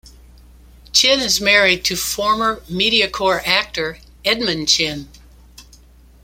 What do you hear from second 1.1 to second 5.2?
is married to former MediaCorp actor Edmund Chen.